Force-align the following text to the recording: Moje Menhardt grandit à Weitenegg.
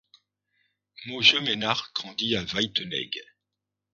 Moje 1.05 1.35
Menhardt 1.41 1.91
grandit 1.93 2.35
à 2.35 2.41
Weitenegg. 2.43 3.19